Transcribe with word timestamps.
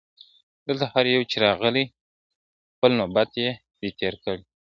دلته 0.67 0.85
هر 0.93 1.05
یو 1.15 1.21
چي 1.31 1.37
راغلی 1.45 1.85
خپل 2.73 2.91
نوبت 2.99 3.29
یې 3.43 3.49
دی 3.79 3.89
تېر 3.99 4.13
کړی.. 4.23 4.41